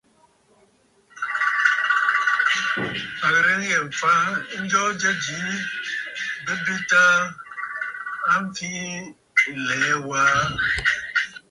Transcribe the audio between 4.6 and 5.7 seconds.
ǹjoo jya jìi